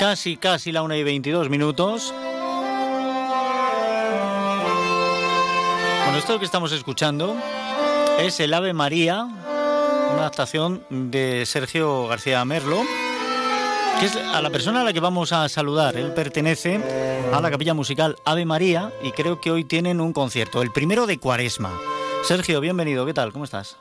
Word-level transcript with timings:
Casi, 0.00 0.38
casi 0.38 0.72
la 0.72 0.82
1 0.82 0.96
y 0.96 1.02
22 1.02 1.50
minutos. 1.50 2.14
Bueno, 6.04 6.18
esto 6.18 6.38
que 6.38 6.46
estamos 6.46 6.72
escuchando 6.72 7.36
es 8.18 8.40
el 8.40 8.54
Ave 8.54 8.72
María, 8.72 9.24
una 9.24 10.20
adaptación 10.20 10.86
de 10.88 11.44
Sergio 11.44 12.08
García 12.08 12.42
Merlo, 12.46 12.80
que 14.00 14.06
es 14.06 14.16
a 14.16 14.40
la 14.40 14.48
persona 14.48 14.80
a 14.80 14.84
la 14.84 14.94
que 14.94 15.00
vamos 15.00 15.34
a 15.34 15.46
saludar. 15.50 15.98
Él 15.98 16.14
pertenece 16.14 16.80
a 17.30 17.38
la 17.42 17.50
capilla 17.50 17.74
musical 17.74 18.16
Ave 18.24 18.46
María 18.46 18.94
y 19.02 19.12
creo 19.12 19.38
que 19.38 19.50
hoy 19.50 19.64
tienen 19.64 20.00
un 20.00 20.14
concierto, 20.14 20.62
el 20.62 20.72
primero 20.72 21.06
de 21.06 21.18
Cuaresma. 21.18 21.78
Sergio, 22.22 22.62
bienvenido, 22.62 23.04
¿qué 23.04 23.12
tal? 23.12 23.34
¿Cómo 23.34 23.44
estás? 23.44 23.76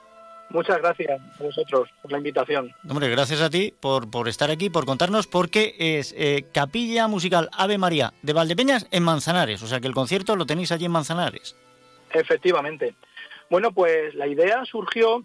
Muchas 0.50 0.80
gracias 0.80 1.22
a 1.22 1.44
vosotros 1.44 1.90
por 2.02 2.12
la 2.12 2.18
invitación. 2.18 2.74
Hombre, 2.90 3.10
gracias 3.10 3.42
a 3.42 3.50
ti 3.50 3.74
por, 3.80 4.10
por 4.10 4.28
estar 4.28 4.50
aquí, 4.50 4.70
por 4.70 4.86
contarnos, 4.86 5.28
porque 5.28 5.76
es 5.78 6.14
eh, 6.18 6.46
Capilla 6.52 7.08
Musical 7.08 7.50
Ave 7.54 7.78
María 7.78 8.14
de 8.24 8.34
Valdepeñas 8.34 8.88
en 8.92 9.04
Manzanares. 9.04 9.62
O 9.62 9.68
sea 9.68 9.80
que 9.80 9.88
el 9.88 9.94
concierto 9.94 10.36
lo 10.36 10.46
tenéis 10.46 10.72
allí 10.72 10.86
en 10.86 10.92
Manzanares. 10.92 11.56
Efectivamente. 12.12 12.96
Bueno, 13.50 13.72
pues 13.72 14.16
la 14.16 14.28
idea 14.28 14.64
surgió 14.66 15.24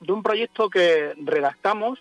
de 0.00 0.12
un 0.12 0.22
proyecto 0.22 0.68
que 0.68 1.14
redactamos 1.16 1.98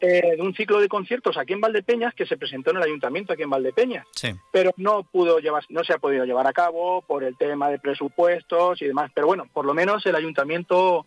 eh, 0.00 0.34
de 0.36 0.42
un 0.42 0.54
ciclo 0.54 0.80
de 0.80 0.88
conciertos 0.88 1.36
aquí 1.38 1.54
en 1.54 1.60
Valdepeñas 1.60 2.14
que 2.14 2.26
se 2.26 2.36
presentó 2.36 2.70
en 2.70 2.76
el 2.76 2.82
ayuntamiento 2.82 3.32
aquí 3.32 3.42
en 3.42 3.50
Valdepeñas, 3.50 4.06
sí. 4.14 4.34
pero 4.50 4.72
no 4.76 5.02
pudo 5.04 5.38
llevar, 5.38 5.64
no 5.70 5.82
se 5.82 5.94
ha 5.94 5.98
podido 5.98 6.24
llevar 6.24 6.46
a 6.46 6.52
cabo 6.52 7.02
por 7.02 7.24
el 7.24 7.36
tema 7.36 7.70
de 7.70 7.78
presupuestos 7.78 8.82
y 8.82 8.86
demás. 8.86 9.10
Pero 9.14 9.26
bueno, 9.26 9.46
por 9.52 9.64
lo 9.64 9.72
menos 9.72 10.04
el 10.04 10.14
ayuntamiento 10.14 11.06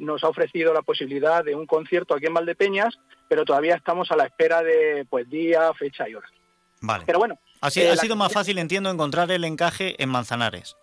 nos 0.00 0.24
ha 0.24 0.28
ofrecido 0.28 0.72
la 0.74 0.82
posibilidad 0.82 1.44
de 1.44 1.54
un 1.54 1.66
concierto 1.66 2.14
aquí 2.14 2.26
en 2.26 2.34
Valdepeñas, 2.34 2.98
pero 3.28 3.44
todavía 3.44 3.76
estamos 3.76 4.10
a 4.10 4.16
la 4.16 4.24
espera 4.24 4.62
de 4.62 5.06
pues 5.08 5.28
día, 5.30 5.72
fecha 5.74 6.08
y 6.08 6.14
hora. 6.14 6.28
Vale. 6.80 7.04
Pero 7.06 7.18
bueno, 7.18 7.38
ha, 7.60 7.68
eh, 7.68 7.86
ha 7.86 7.94
la- 7.94 7.96
sido 7.96 8.16
más 8.16 8.32
fácil, 8.32 8.58
entiendo, 8.58 8.90
encontrar 8.90 9.30
el 9.30 9.44
encaje 9.44 10.02
en 10.02 10.08
Manzanares. 10.08 10.76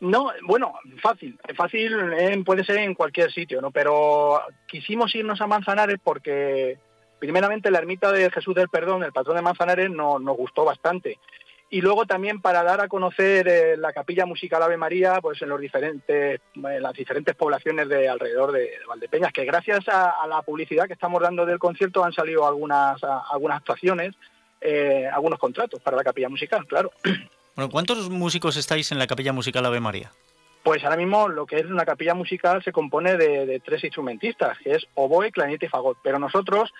No, 0.00 0.30
bueno, 0.42 0.74
fácil, 1.02 1.38
fácil 1.56 2.12
eh, 2.18 2.40
puede 2.44 2.64
ser 2.64 2.78
en 2.78 2.94
cualquier 2.94 3.32
sitio, 3.32 3.60
¿no? 3.60 3.70
Pero 3.72 4.40
quisimos 4.66 5.12
irnos 5.14 5.40
a 5.40 5.46
Manzanares 5.46 5.98
porque 6.02 6.78
primeramente 7.18 7.70
la 7.70 7.78
ermita 7.78 8.12
de 8.12 8.30
Jesús 8.30 8.54
del 8.54 8.68
Perdón, 8.68 9.02
el 9.02 9.12
patrón 9.12 9.36
de 9.36 9.42
Manzanares, 9.42 9.90
no- 9.90 10.18
nos 10.20 10.36
gustó 10.36 10.64
bastante. 10.64 11.18
Y 11.70 11.82
luego 11.82 12.06
también 12.06 12.40
para 12.40 12.62
dar 12.62 12.80
a 12.80 12.88
conocer 12.88 13.46
eh, 13.46 13.76
la 13.76 13.92
capilla 13.92 14.24
musical 14.24 14.62
Ave 14.62 14.78
María, 14.78 15.20
pues 15.20 15.42
en 15.42 15.50
los 15.50 15.60
diferentes, 15.60 16.40
en 16.54 16.82
las 16.82 16.94
diferentes 16.94 17.34
poblaciones 17.36 17.88
de 17.90 18.08
alrededor 18.08 18.52
de, 18.52 18.60
de 18.60 18.86
Valdepeñas, 18.88 19.32
que 19.34 19.44
gracias 19.44 19.86
a, 19.88 20.10
a 20.22 20.26
la 20.26 20.40
publicidad 20.42 20.86
que 20.86 20.94
estamos 20.94 21.20
dando 21.20 21.44
del 21.44 21.58
concierto 21.58 22.02
han 22.04 22.14
salido 22.14 22.46
algunas, 22.46 23.02
a- 23.04 23.22
algunas 23.30 23.58
actuaciones, 23.58 24.14
eh, 24.62 25.06
algunos 25.12 25.38
contratos 25.38 25.80
para 25.82 25.96
la 25.98 26.04
capilla 26.04 26.28
musical, 26.28 26.66
claro. 26.66 26.90
Bueno, 27.54 27.70
¿cuántos 27.72 28.08
músicos 28.08 28.56
estáis 28.56 28.92
en 28.92 29.00
la 29.00 29.08
Capilla 29.08 29.32
Musical 29.32 29.66
Ave 29.66 29.80
María? 29.80 30.12
Pues 30.62 30.84
ahora 30.84 30.96
mismo 30.96 31.26
lo 31.26 31.44
que 31.44 31.56
es 31.56 31.64
una 31.64 31.84
capilla 31.84 32.14
musical 32.14 32.62
se 32.62 32.70
compone 32.70 33.16
de, 33.16 33.46
de 33.46 33.58
tres 33.58 33.82
instrumentistas, 33.82 34.56
que 34.58 34.74
es 34.76 34.86
oboe, 34.94 35.32
clarinete 35.32 35.66
y 35.66 35.68
fagot. 35.68 35.98
Pero 36.04 36.20
nosotros 36.20 36.72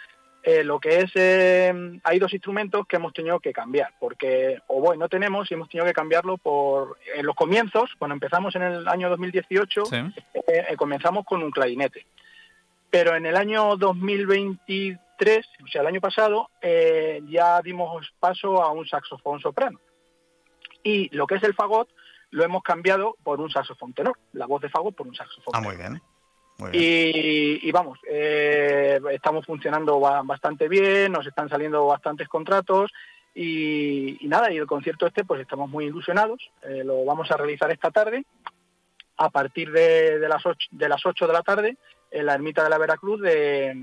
eh, 0.43 0.65
lo 0.65 0.79
que 0.81 1.01
es, 1.01 1.11
eh, 1.15 2.01
hay 2.05 2.19
dos 2.19 2.33
instrumentos 2.33 2.87
que 2.87 2.97
hemos 2.97 3.13
tenido 3.13 3.41
que 3.41 3.53
cambiar, 3.53 3.93
porque 3.99 4.59
oboe 4.69 4.97
no 4.97 5.09
tenemos 5.09 5.51
y 5.51 5.55
hemos 5.55 5.69
tenido 5.69 5.87
que 5.87 5.93
cambiarlo 5.93 6.39
por, 6.39 6.97
en 7.15 7.27
los 7.27 7.35
comienzos, 7.35 7.91
cuando 7.99 8.15
empezamos 8.15 8.55
en 8.57 8.63
el 8.63 8.89
año 8.89 9.09
2018, 9.11 9.85
Sí. 9.87 9.97
eh, 9.97 10.43
eh, 10.71 10.77
comenzamos 10.77 11.25
con 11.27 11.43
un 11.43 11.51
clarinete. 11.51 12.07
Pero 12.91 13.15
en 13.17 13.27
el 13.27 13.37
año 13.37 13.77
2023, 13.77 15.47
o 15.63 15.67
sea, 15.67 15.83
el 15.83 15.89
año 15.89 16.01
pasado, 16.01 16.49
ya 17.29 17.61
dimos 17.63 18.11
paso 18.19 18.63
a 18.63 18.73
un 18.73 18.87
saxofón 18.87 19.41
soprano. 19.41 19.79
Y 20.83 21.15
lo 21.15 21.27
que 21.27 21.35
es 21.35 21.43
el 21.43 21.55
fagot 21.55 21.89
lo 22.31 22.45
hemos 22.45 22.63
cambiado 22.63 23.17
por 23.23 23.41
un 23.41 23.51
saxofón 23.51 23.93
tenor, 23.93 24.19
la 24.33 24.47
voz 24.47 24.63
de 24.63 24.69
fagot 24.71 24.95
por 24.95 25.07
un 25.07 25.15
saxofón 25.15 25.53
Ah, 25.55 25.59
tenor. 25.61 25.75
muy 25.75 25.77
bien. 25.77 26.03
Muy 26.59 26.71
bien. 26.71 26.83
Y, 26.83 27.69
y 27.69 27.73
vamos, 27.73 27.99
estamos 29.13 29.47
funcionando 29.47 30.01
ba- 30.01 30.23
bastante 30.25 30.69
bien, 30.69 31.13
nos 31.13 31.27
están 31.27 31.49
saliendo 31.49 31.87
bastantes 31.87 32.29
contratos 32.29 32.91
y, 33.35 34.19
nada, 34.23 34.51
y 34.53 34.57
el 34.57 34.67
concierto 34.67 35.07
este 35.07 35.25
pues 35.25 35.41
estamos 35.41 35.71
muy 35.71 35.85
ilusionados, 35.87 36.51
eh, 36.63 36.83
lo 36.85 37.05
vamos 37.05 37.31
a 37.31 37.37
realizar 37.37 37.71
esta 37.71 37.91
tarde. 37.91 38.25
A 39.21 39.31
partir 39.31 39.73
de, 39.73 40.19
de 40.21 40.29
las 40.29 40.47
8, 40.47 40.69
de 40.71 40.89
las 40.89 41.05
8 41.05 41.27
de 41.27 41.33
la 41.33 41.43
tarde 41.43 41.77
en 42.11 42.27
la 42.27 42.35
ermita 42.35 42.63
de 42.63 42.71
la 42.71 42.79
Veracruz 42.79 43.21
de, 43.21 43.75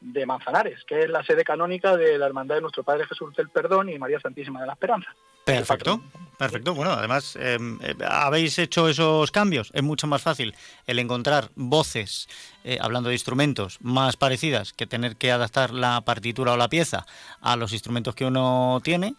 de 0.00 0.26
Manzanares, 0.26 0.84
que 0.84 1.00
es 1.00 1.10
la 1.10 1.24
sede 1.24 1.44
canónica 1.44 1.96
de 1.96 2.18
la 2.18 2.26
Hermandad 2.26 2.56
de 2.56 2.60
Nuestro 2.62 2.84
Padre 2.84 3.06
Jesús 3.06 3.34
del 3.34 3.48
Perdón 3.48 3.88
y 3.88 3.98
María 3.98 4.20
Santísima 4.20 4.60
de 4.60 4.66
la 4.66 4.74
Esperanza. 4.74 5.14
Perfecto, 5.44 6.02
perfecto. 6.36 6.74
Bueno, 6.74 6.92
además, 6.92 7.34
eh, 7.40 7.56
eh, 7.80 7.94
habéis 8.06 8.58
hecho 8.58 8.86
esos 8.86 9.30
cambios. 9.30 9.70
Es 9.72 9.82
mucho 9.82 10.06
más 10.06 10.20
fácil 10.20 10.54
el 10.86 10.98
encontrar 10.98 11.50
voces, 11.54 12.28
eh, 12.64 12.76
hablando 12.82 13.08
de 13.08 13.14
instrumentos, 13.14 13.78
más 13.80 14.18
parecidas 14.18 14.74
que 14.74 14.86
tener 14.86 15.16
que 15.16 15.32
adaptar 15.32 15.72
la 15.72 16.02
partitura 16.02 16.52
o 16.52 16.58
la 16.58 16.68
pieza 16.68 17.06
a 17.40 17.56
los 17.56 17.72
instrumentos 17.72 18.14
que 18.14 18.26
uno 18.26 18.80
tiene. 18.84 19.14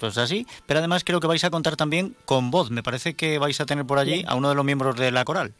Es 0.00 0.18
así. 0.18 0.48
Pero 0.66 0.78
además 0.78 1.04
creo 1.04 1.20
que 1.20 1.28
vais 1.28 1.44
a 1.44 1.50
contar 1.50 1.76
también 1.76 2.16
con 2.24 2.50
voz. 2.50 2.72
Me 2.72 2.82
parece 2.82 3.14
que 3.14 3.38
vais 3.38 3.60
a 3.60 3.66
tener 3.66 3.86
por 3.86 4.00
allí 4.00 4.24
a 4.26 4.34
uno 4.34 4.48
de 4.48 4.56
los 4.56 4.64
miembros 4.64 4.96
de 4.96 5.12
la 5.12 5.24
coral. 5.24 5.54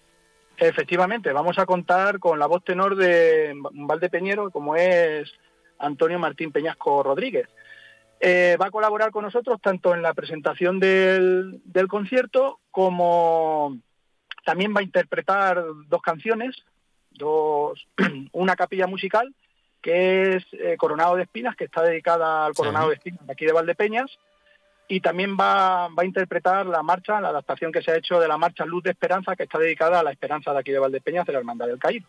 Efectivamente, 0.59 1.33
vamos 1.33 1.59
a 1.59 1.67
contar 1.67 2.19
con 2.19 2.39
la 2.39 2.47
voz 2.47 2.65
tenor 2.65 2.97
de 2.97 3.55
Valdepeñero, 3.73 4.51
como 4.51 4.75
es 4.75 5.33
Antonio 5.79 6.19
Martín 6.19 6.51
Peñasco 6.51 7.03
Rodríguez. 7.05 7.49
Eh, 8.21 8.57
va 8.61 8.67
a 8.67 8.71
colaborar 8.73 9.13
con 9.13 9.23
nosotros 9.23 9.61
tanto 9.61 9.95
en 9.95 10.03
la 10.03 10.15
presentación 10.15 10.81
del, 10.81 11.61
del 11.65 11.87
concierto 11.87 12.59
como 12.73 13.79
también 14.45 14.75
va 14.75 14.81
a 14.81 14.83
interpretar 14.83 15.63
dos 15.87 16.03
canciones, 16.03 16.57
dos, 17.13 17.87
una 18.33 18.57
capilla 18.57 18.89
musical 18.89 19.33
que 19.81 20.37
es 20.37 20.45
eh, 20.53 20.77
Coronado 20.77 21.15
de 21.15 21.23
Espinas, 21.23 21.55
que 21.55 21.65
está 21.65 21.83
dedicada 21.83 22.47
al 22.47 22.55
Sí. 22.55 22.63
Coronado 22.63 22.89
de 22.89 22.97
Espinas 22.97 23.25
de 23.25 23.33
aquí 23.33 23.47
de 23.47 23.53
Valdepeñas, 23.53 24.19
y 24.89 25.01
también 25.01 25.37
va, 25.39 25.89
va 25.89 26.03
a 26.03 26.07
interpretar 26.07 26.67
la 26.67 26.83
marcha, 26.83 27.21
la 27.21 27.29
adaptación 27.29 27.71
que 27.71 27.83
se 27.83 27.91
ha 27.91 27.97
hecho 27.97 28.19
de 28.19 28.27
la 28.27 28.39
marcha 28.39 28.65
Luz 28.65 28.83
de 28.83 28.91
Esperanza, 28.91 29.37
que 29.37 29.43
está 29.45 29.59
dedicada 29.59 30.01
a 30.01 30.03
la 30.03 30.11
esperanza 30.11 30.53
de 30.53 30.59
aquí 30.59 30.73
de 30.73 30.79
Valdepeñas 30.79 31.27
de 31.27 31.35
la 31.35 31.39
Hermandad 31.41 31.67
del 31.67 31.79
Caído. 31.79 32.09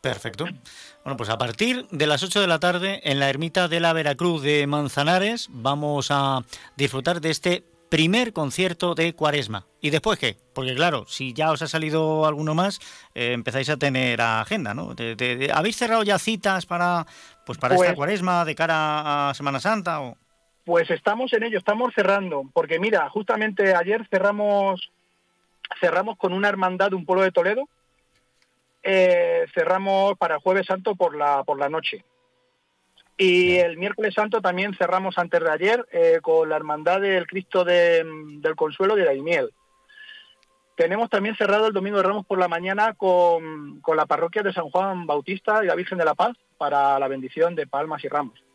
Perfecto. 0.00 0.44
Bueno, 1.04 1.16
pues 1.16 1.28
a 1.30 1.38
partir 1.38 1.86
de 1.90 2.06
las 2.06 2.22
8 2.22 2.40
de 2.40 2.46
la 2.46 2.60
tarde 2.60 3.00
en 3.04 3.18
la 3.18 3.28
ermita 3.28 3.66
de 3.66 3.80
la 3.80 3.92
Veracruz 3.92 4.42
de 4.42 4.66
Manzanares 4.66 5.48
vamos 5.50 6.08
a 6.10 6.44
disfrutar 6.76 7.20
de 7.20 7.30
este 7.30 7.64
primer 7.88 8.32
concierto 8.32 8.94
de 8.94 9.14
Cuaresma. 9.14 9.66
¿Y 9.80 9.90
después 9.90 10.18
qué? 10.18 10.36
Porque 10.54 10.74
claro, 10.74 11.06
si 11.08 11.32
ya 11.32 11.50
os 11.50 11.62
ha 11.62 11.68
salido 11.68 12.26
alguno 12.26 12.54
más, 12.54 12.78
eh, 13.14 13.32
empezáis 13.32 13.68
a 13.68 13.76
tener 13.76 14.20
agenda, 14.20 14.74
¿no? 14.74 14.94
¿Habéis 15.54 15.76
cerrado 15.76 16.02
ya 16.02 16.18
citas 16.18 16.66
para, 16.66 17.06
pues 17.44 17.58
para 17.58 17.74
esta 17.74 17.86
Pues- 17.86 17.96
Cuaresma 17.96 18.44
de 18.44 18.54
cara 18.54 19.30
a 19.30 19.34
Semana 19.34 19.60
Santa? 19.60 20.00
O... 20.00 20.16
Pues 20.66 20.90
estamos 20.90 21.32
en 21.32 21.44
ello, 21.44 21.58
estamos 21.58 21.94
cerrando, 21.94 22.42
porque 22.52 22.80
mira, 22.80 23.08
justamente 23.08 23.74
ayer 23.74 24.04
cerramos 24.10 24.90
cerramos 25.80 26.16
con 26.18 26.32
una 26.32 26.48
hermandad 26.48 26.90
de 26.90 26.96
un 26.96 27.06
pueblo 27.06 27.22
de 27.22 27.30
Toledo, 27.32 27.68
eh, 28.82 29.46
cerramos 29.54 30.18
para 30.18 30.40
Jueves 30.40 30.66
Santo 30.66 30.96
por 30.96 31.16
la 31.16 31.44
por 31.44 31.56
la 31.58 31.68
noche. 31.68 32.04
Y 33.16 33.56
el 33.58 33.78
miércoles 33.78 34.12
santo 34.12 34.42
también 34.42 34.74
cerramos 34.74 35.16
antes 35.18 35.40
de 35.40 35.50
ayer 35.50 35.86
eh, 35.92 36.18
con 36.20 36.48
la 36.48 36.56
hermandad 36.56 37.00
del 37.00 37.26
Cristo 37.28 37.64
de- 37.64 38.04
del 38.40 38.56
Consuelo 38.56 38.96
de 38.96 39.04
Daimiel. 39.04 39.50
Tenemos 40.74 41.08
también 41.08 41.36
cerrado 41.36 41.68
el 41.68 41.72
Domingo 41.72 41.96
de 41.96 42.02
Ramos 42.02 42.26
por 42.26 42.38
la 42.38 42.48
mañana 42.48 42.92
con, 42.94 43.80
con 43.80 43.96
la 43.96 44.04
parroquia 44.04 44.42
de 44.42 44.52
San 44.52 44.68
Juan 44.68 45.06
Bautista 45.06 45.62
y 45.62 45.68
la 45.68 45.76
Virgen 45.76 45.96
de 45.96 46.04
la 46.04 46.14
Paz 46.16 46.36
para 46.58 46.98
la 46.98 47.08
bendición 47.08 47.54
de 47.54 47.66
palmas 47.68 48.04
y 48.04 48.08
ramos. 48.08 48.45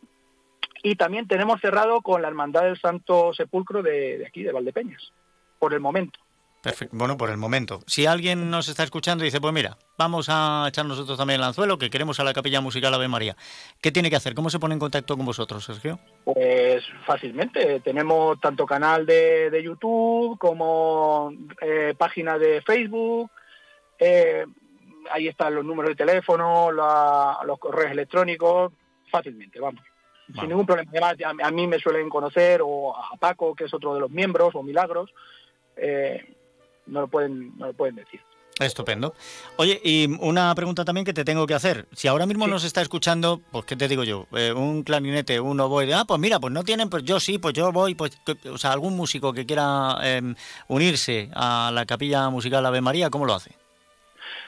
Y 0.82 0.96
también 0.96 1.28
tenemos 1.28 1.60
cerrado 1.60 2.00
con 2.00 2.22
la 2.22 2.28
Hermandad 2.28 2.62
del 2.62 2.80
Santo 2.80 3.32
Sepulcro 3.32 3.82
de, 3.82 4.18
de 4.18 4.26
aquí, 4.26 4.42
de 4.42 4.52
Valdepeñas, 4.52 5.12
por 5.58 5.72
el 5.74 5.80
momento. 5.80 6.18
Perfecto. 6.60 6.96
Bueno, 6.96 7.16
por 7.16 7.28
el 7.30 7.38
momento. 7.38 7.80
Si 7.88 8.06
alguien 8.06 8.48
nos 8.48 8.68
está 8.68 8.84
escuchando 8.84 9.24
y 9.24 9.26
dice, 9.26 9.40
pues 9.40 9.52
mira, 9.52 9.76
vamos 9.98 10.28
a 10.28 10.66
echar 10.68 10.86
nosotros 10.86 11.18
también 11.18 11.40
el 11.40 11.44
anzuelo, 11.46 11.76
que 11.76 11.90
queremos 11.90 12.20
a 12.20 12.24
la 12.24 12.32
Capilla 12.32 12.60
Musical 12.60 12.94
Ave 12.94 13.08
María. 13.08 13.36
¿Qué 13.80 13.90
tiene 13.90 14.10
que 14.10 14.14
hacer? 14.16 14.34
¿Cómo 14.34 14.48
se 14.48 14.60
pone 14.60 14.74
en 14.74 14.78
contacto 14.78 15.16
con 15.16 15.26
vosotros, 15.26 15.64
Sergio? 15.64 15.98
Pues 16.24 16.84
fácilmente. 17.04 17.80
Tenemos 17.80 18.40
tanto 18.40 18.64
canal 18.64 19.04
de, 19.06 19.50
de 19.50 19.60
YouTube 19.62 20.38
como 20.38 21.32
eh, 21.60 21.94
página 21.98 22.38
de 22.38 22.62
Facebook. 22.62 23.28
eh, 23.98 24.44
ahí 25.10 25.26
están 25.26 25.56
los 25.56 25.64
números 25.64 25.90
de 25.90 25.96
teléfono, 26.06 26.70
la- 26.70 27.38
los 27.44 27.58
correos 27.58 27.90
electrónicos. 27.90 28.72
Fácilmente, 29.10 29.58
vamos. 29.58 29.82
Sin 30.26 30.48
ningún 30.48 30.66
problema. 30.66 30.90
Además, 30.90 31.16
a, 31.24 31.46
a 31.48 31.50
mí 31.50 31.66
me 31.66 31.78
suelen 31.78 32.08
conocer, 32.08 32.60
o 32.64 32.94
a 32.96 33.16
Paco, 33.18 33.54
que 33.54 33.64
es 33.64 33.74
otro 33.74 33.94
de 33.94 34.00
los 34.00 34.10
miembros, 34.10 34.54
o 34.54 34.62
Milagros. 34.62 35.12
eh, 35.76 36.22
no 36.86 37.02
lo 37.02 37.08
pueden, 37.08 37.56
no 37.58 37.66
lo 37.66 37.72
pueden 37.74 37.94
decir. 37.94 38.20
Estupendo. 38.60 39.14
Oye, 39.56 39.80
y 39.82 40.06
una 40.20 40.54
pregunta 40.54 40.84
también 40.84 41.04
que 41.04 41.14
te 41.14 41.24
tengo 41.24 41.46
que 41.46 41.54
hacer. 41.54 41.86
Si 41.92 42.06
ahora 42.06 42.26
mismo 42.26 42.46
nos 42.46 42.64
está 42.64 42.82
escuchando, 42.82 43.40
pues 43.50 43.64
¿qué 43.64 43.76
te 43.76 43.88
digo 43.88 44.04
yo? 44.04 44.26
Eh, 44.32 44.52
un 44.52 44.82
clarinete, 44.82 45.40
un 45.40 45.58
oboe, 45.60 45.92
ah, 45.94 46.04
pues 46.06 46.20
mira, 46.20 46.38
pues 46.38 46.52
no 46.52 46.62
tienen, 46.62 46.90
pues 46.90 47.02
yo 47.04 47.18
sí, 47.18 47.38
pues 47.38 47.54
yo 47.54 47.72
voy, 47.72 47.94
pues, 47.94 48.18
o 48.52 48.58
sea, 48.58 48.72
algún 48.72 48.94
músico 48.96 49.32
que 49.32 49.46
quiera 49.46 49.96
em, 50.02 50.34
unirse 50.68 51.30
a 51.34 51.70
la 51.72 51.86
capilla 51.86 52.28
musical 52.30 52.66
Ave 52.66 52.80
María, 52.82 53.10
¿cómo 53.10 53.24
lo 53.24 53.34
hace? 53.34 53.52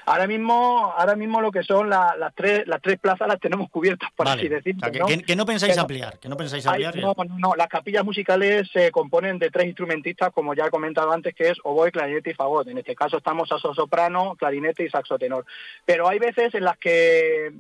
Ahora 0.07 0.27
mismo, 0.27 0.93
ahora 0.97 1.17
mismo 1.17 1.41
lo 1.41 1.51
que 1.51 1.63
son 1.63 1.89
las 1.89 2.35
tres, 2.35 2.67
las 2.67 2.83
tres 2.83 2.99
plazas 2.99 3.27
las 3.27 3.41
tenemos 3.41 3.71
cubiertas, 3.71 4.11
por 4.15 4.29
así 4.29 4.49
decirlo. 4.49 5.07
que, 5.07 5.37
¿no? 5.37 5.47
pensáis 5.47 5.79
ampliar, 5.79 6.19
que 6.19 6.29
no 6.29 6.37
pensáis 6.37 6.67
ampliar. 6.67 6.97
no, 6.97 7.15
no, 7.39 7.55
las 7.57 7.69
capillas 7.69 8.05
musicales 8.05 8.69
se 8.73 8.91
componen 8.91 9.39
de 9.39 9.51
tres 9.51 9.67
instrumentistas, 9.67 10.31
como 10.33 10.55
ya 10.55 10.67
he 10.67 10.71
comentado 10.71 11.13
antes, 11.13 11.35
que 11.35 11.49
es 11.51 11.59
oboe, 11.65 11.91
clarinete 11.91 12.31
y 12.31 12.35
fagot. 12.35 12.69
En 12.69 12.79
este 12.79 12.95
caso 12.95 13.19
estamos 13.19 13.51
a 13.53 13.59
soprano, 13.59 14.35
clarinete 14.37 14.85
y 14.85 14.91
saxo 14.91 15.19
tenor. 15.19 15.47
Pero 15.85 16.09
hay 16.09 16.19
veces 16.19 16.55
en 16.55 16.65
las 16.65 16.77
que 16.77 17.53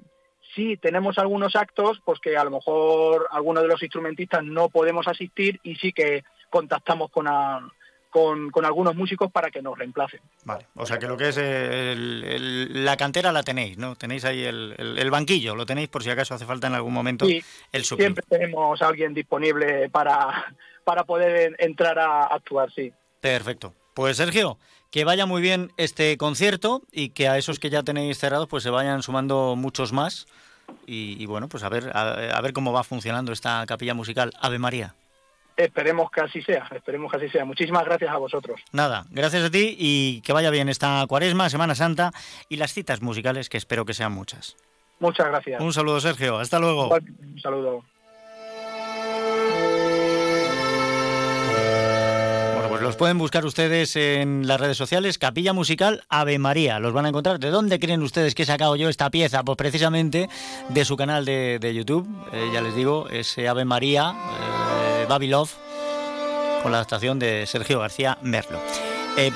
sí 0.54 0.76
tenemos 0.76 1.18
algunos 1.18 1.56
actos, 1.56 2.00
pues 2.04 2.20
que 2.20 2.36
a 2.36 2.44
lo 2.44 2.50
mejor 2.50 3.26
algunos 3.30 3.62
de 3.62 3.68
los 3.68 3.82
instrumentistas 3.82 4.44
no 4.44 4.68
podemos 4.68 5.08
asistir 5.08 5.60
y 5.62 5.76
sí 5.76 5.92
que 5.92 6.24
contactamos 6.50 7.10
con, 7.10 7.26
a, 7.26 7.68
con, 8.14 8.64
algunos 8.64 8.94
músicos 8.94 9.32
para 9.32 9.50
que 9.50 9.60
nos 9.60 9.76
reemplacen. 9.76 10.20
Vale, 10.44 10.68
o 10.76 10.86
sea 10.86 11.00
que 11.00 11.08
lo 11.08 11.16
que 11.16 11.30
es 11.30 11.36
la 11.36 12.96
cantera 12.96 13.32
la 13.32 13.42
tenéis, 13.42 13.76
¿no? 13.76 13.96
Tenéis 13.96 14.24
ahí 14.24 14.44
el, 14.44 15.10
banquillo, 15.10 15.56
lo 15.56 15.66
tenéis 15.66 15.88
por 15.88 16.04
si 16.04 16.10
acaso 16.10 16.32
hace 16.32 16.46
falta 16.46 16.68
en 16.68 16.74
algún 16.74 16.92
momento 16.92 17.26
sí, 17.26 17.42
el 17.72 17.84
Siempre 17.84 18.24
tenemos 18.28 18.80
a 18.80 18.86
alguien 18.86 19.14
disponible 19.14 19.90
para, 19.90 20.54
para 20.84 21.02
poder 21.02 21.56
entrar 21.58 21.98
a 21.98 22.26
actuar, 22.26 22.70
sí. 22.72 22.92
Perfecto. 23.20 23.74
Pues 23.94 24.16
Sergio, 24.18 24.58
que 24.92 25.04
vaya 25.04 25.26
muy 25.26 25.42
bien 25.42 25.72
este 25.76 26.16
concierto 26.16 26.82
y 26.92 27.08
que 27.08 27.26
a 27.26 27.36
esos 27.36 27.58
que 27.58 27.70
ya 27.70 27.82
tenéis 27.82 28.18
cerrados 28.18 28.46
pues 28.46 28.62
se 28.62 28.70
vayan 28.70 29.02
sumando 29.02 29.56
muchos 29.56 29.92
más 29.92 30.26
y, 30.86 31.26
bueno, 31.26 31.48
pues 31.48 31.64
a 31.64 31.68
ver, 31.68 31.90
a 31.94 32.40
ver 32.40 32.52
cómo 32.52 32.72
va 32.72 32.84
funcionando 32.84 33.32
esta 33.32 33.64
capilla 33.66 33.92
musical 33.92 34.32
Ave 34.40 34.58
María. 34.58 34.94
Esperemos 35.56 36.10
que 36.10 36.20
así 36.20 36.42
sea, 36.42 36.68
esperemos 36.74 37.10
que 37.10 37.18
así 37.18 37.28
sea. 37.28 37.44
Muchísimas 37.44 37.84
gracias 37.84 38.10
a 38.10 38.16
vosotros. 38.16 38.60
Nada, 38.72 39.06
gracias 39.10 39.44
a 39.44 39.50
ti 39.50 39.76
y 39.78 40.20
que 40.22 40.32
vaya 40.32 40.50
bien 40.50 40.68
esta 40.68 41.04
cuaresma, 41.06 41.48
Semana 41.48 41.76
Santa 41.76 42.10
y 42.48 42.56
las 42.56 42.72
citas 42.72 43.02
musicales 43.02 43.48
que 43.48 43.56
espero 43.56 43.84
que 43.84 43.94
sean 43.94 44.12
muchas. 44.12 44.56
Muchas 44.98 45.26
gracias. 45.28 45.60
Un 45.60 45.72
saludo, 45.72 46.00
Sergio. 46.00 46.38
Hasta 46.38 46.58
luego. 46.58 46.88
Un 46.88 47.40
saludo. 47.40 47.84
Bueno, 52.54 52.68
pues 52.68 52.82
los 52.82 52.96
pueden 52.96 53.18
buscar 53.18 53.44
ustedes 53.44 53.94
en 53.94 54.48
las 54.48 54.60
redes 54.60 54.76
sociales, 54.76 55.18
Capilla 55.18 55.52
Musical 55.52 56.02
Ave 56.08 56.38
María. 56.38 56.80
Los 56.80 56.92
van 56.92 57.06
a 57.06 57.10
encontrar. 57.10 57.38
¿De 57.38 57.50
dónde 57.50 57.78
creen 57.78 58.02
ustedes 58.02 58.34
que 58.34 58.42
he 58.42 58.46
sacado 58.46 58.74
yo 58.74 58.88
esta 58.88 59.10
pieza? 59.10 59.44
Pues 59.44 59.56
precisamente 59.56 60.28
de 60.68 60.84
su 60.84 60.96
canal 60.96 61.24
de, 61.24 61.72
YouTube. 61.74 62.08
Eh, 62.32 62.50
ya 62.52 62.60
les 62.60 62.74
digo, 62.74 63.08
es 63.08 63.38
Ave 63.38 63.64
María. 63.64 64.14
Eh, 64.14 64.63
Babilov 65.06 65.48
con 66.62 66.72
la 66.72 66.78
adaptación 66.78 67.18
de 67.18 67.46
Sergio 67.46 67.80
García 67.80 68.18
Merlo. 68.22 68.58